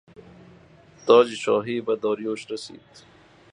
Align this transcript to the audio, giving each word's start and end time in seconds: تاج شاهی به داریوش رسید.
تاج 1.07 1.33
شاهی 1.35 1.81
به 1.81 1.95
داریوش 1.95 2.51
رسید. 2.51 2.81